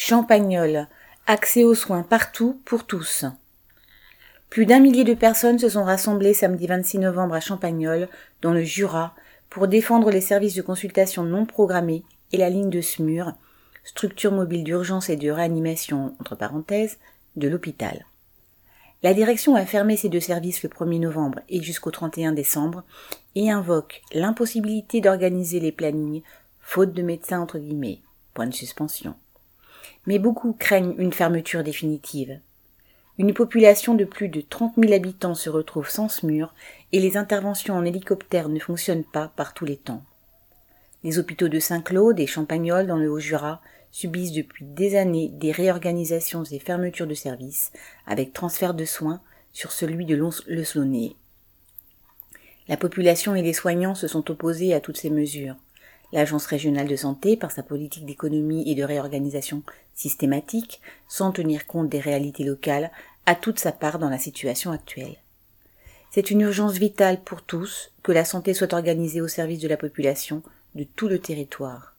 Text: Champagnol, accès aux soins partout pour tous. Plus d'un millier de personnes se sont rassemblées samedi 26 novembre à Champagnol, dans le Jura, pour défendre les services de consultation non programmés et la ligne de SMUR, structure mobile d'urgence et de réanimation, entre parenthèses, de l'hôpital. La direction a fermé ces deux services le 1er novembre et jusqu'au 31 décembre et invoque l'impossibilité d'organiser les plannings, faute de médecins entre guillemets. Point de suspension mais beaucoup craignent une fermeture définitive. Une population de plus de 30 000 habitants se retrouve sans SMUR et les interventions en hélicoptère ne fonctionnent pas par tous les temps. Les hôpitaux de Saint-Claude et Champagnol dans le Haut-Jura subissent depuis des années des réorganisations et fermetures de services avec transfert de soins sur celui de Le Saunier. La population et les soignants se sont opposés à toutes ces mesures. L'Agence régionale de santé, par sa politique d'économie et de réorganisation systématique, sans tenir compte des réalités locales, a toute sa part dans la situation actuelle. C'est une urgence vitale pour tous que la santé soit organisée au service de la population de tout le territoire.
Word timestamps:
Champagnol, 0.00 0.86
accès 1.26 1.64
aux 1.64 1.74
soins 1.74 2.04
partout 2.04 2.62
pour 2.64 2.86
tous. 2.86 3.24
Plus 4.48 4.64
d'un 4.64 4.78
millier 4.78 5.02
de 5.02 5.12
personnes 5.12 5.58
se 5.58 5.68
sont 5.68 5.82
rassemblées 5.82 6.34
samedi 6.34 6.68
26 6.68 7.00
novembre 7.00 7.34
à 7.34 7.40
Champagnol, 7.40 8.08
dans 8.40 8.52
le 8.52 8.62
Jura, 8.62 9.16
pour 9.50 9.66
défendre 9.66 10.12
les 10.12 10.20
services 10.20 10.54
de 10.54 10.62
consultation 10.62 11.24
non 11.24 11.46
programmés 11.46 12.04
et 12.30 12.36
la 12.36 12.48
ligne 12.48 12.70
de 12.70 12.80
SMUR, 12.80 13.32
structure 13.82 14.30
mobile 14.30 14.62
d'urgence 14.62 15.10
et 15.10 15.16
de 15.16 15.32
réanimation, 15.32 16.14
entre 16.20 16.36
parenthèses, 16.36 16.98
de 17.34 17.48
l'hôpital. 17.48 18.06
La 19.02 19.14
direction 19.14 19.56
a 19.56 19.66
fermé 19.66 19.96
ces 19.96 20.08
deux 20.08 20.20
services 20.20 20.62
le 20.62 20.68
1er 20.68 21.00
novembre 21.00 21.40
et 21.48 21.60
jusqu'au 21.60 21.90
31 21.90 22.32
décembre 22.32 22.84
et 23.34 23.50
invoque 23.50 24.02
l'impossibilité 24.12 25.00
d'organiser 25.00 25.58
les 25.58 25.72
plannings, 25.72 26.22
faute 26.60 26.92
de 26.92 27.02
médecins 27.02 27.40
entre 27.40 27.58
guillemets. 27.58 27.98
Point 28.32 28.46
de 28.46 28.54
suspension 28.54 29.16
mais 30.06 30.18
beaucoup 30.18 30.52
craignent 30.52 30.94
une 30.98 31.12
fermeture 31.12 31.62
définitive. 31.62 32.40
Une 33.18 33.34
population 33.34 33.94
de 33.94 34.04
plus 34.04 34.28
de 34.28 34.40
30 34.40 34.74
000 34.78 34.92
habitants 34.92 35.34
se 35.34 35.50
retrouve 35.50 35.88
sans 35.88 36.08
SMUR 36.08 36.54
et 36.92 37.00
les 37.00 37.16
interventions 37.16 37.74
en 37.74 37.84
hélicoptère 37.84 38.48
ne 38.48 38.60
fonctionnent 38.60 39.04
pas 39.04 39.32
par 39.34 39.54
tous 39.54 39.64
les 39.64 39.76
temps. 39.76 40.04
Les 41.02 41.18
hôpitaux 41.18 41.48
de 41.48 41.58
Saint-Claude 41.58 42.20
et 42.20 42.26
Champagnol 42.26 42.86
dans 42.86 42.96
le 42.96 43.10
Haut-Jura 43.10 43.60
subissent 43.90 44.32
depuis 44.32 44.64
des 44.64 44.96
années 44.96 45.28
des 45.28 45.52
réorganisations 45.52 46.44
et 46.44 46.58
fermetures 46.58 47.06
de 47.06 47.14
services 47.14 47.72
avec 48.06 48.32
transfert 48.32 48.74
de 48.74 48.84
soins 48.84 49.20
sur 49.52 49.72
celui 49.72 50.04
de 50.04 50.16
Le 50.46 50.64
Saunier. 50.64 51.16
La 52.68 52.76
population 52.76 53.34
et 53.34 53.42
les 53.42 53.54
soignants 53.54 53.94
se 53.94 54.06
sont 54.06 54.30
opposés 54.30 54.74
à 54.74 54.80
toutes 54.80 54.98
ces 54.98 55.10
mesures. 55.10 55.56
L'Agence 56.12 56.46
régionale 56.46 56.88
de 56.88 56.96
santé, 56.96 57.36
par 57.36 57.50
sa 57.50 57.62
politique 57.62 58.06
d'économie 58.06 58.70
et 58.70 58.74
de 58.74 58.82
réorganisation 58.82 59.62
systématique, 59.94 60.80
sans 61.08 61.32
tenir 61.32 61.66
compte 61.66 61.88
des 61.88 62.00
réalités 62.00 62.44
locales, 62.44 62.90
a 63.26 63.34
toute 63.34 63.58
sa 63.58 63.72
part 63.72 63.98
dans 63.98 64.08
la 64.08 64.18
situation 64.18 64.70
actuelle. 64.70 65.16
C'est 66.10 66.30
une 66.30 66.40
urgence 66.40 66.78
vitale 66.78 67.22
pour 67.22 67.42
tous 67.42 67.92
que 68.02 68.12
la 68.12 68.24
santé 68.24 68.54
soit 68.54 68.72
organisée 68.72 69.20
au 69.20 69.28
service 69.28 69.60
de 69.60 69.68
la 69.68 69.76
population 69.76 70.42
de 70.74 70.84
tout 70.84 71.08
le 71.08 71.18
territoire. 71.18 71.94